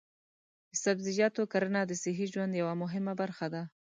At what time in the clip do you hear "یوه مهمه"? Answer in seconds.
2.61-3.13